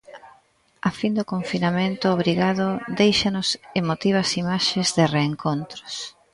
A 0.87 0.91
fin 0.99 1.11
do 1.17 1.29
confinamento 1.33 2.05
obrigado 2.17 2.67
déixanos 2.99 3.47
emotivas 3.79 4.29
imaxes 4.41 4.87
de 4.97 5.03
reencontros. 5.17 5.93